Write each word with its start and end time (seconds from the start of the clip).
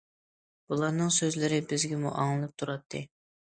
بۇلارنىڭ 0.73 1.11
سۆزلىرى 1.19 1.61
بىزگىمۇ 1.69 2.17
ئاڭلىنىپ 2.17 2.61
تۇراتتى. 2.63 3.07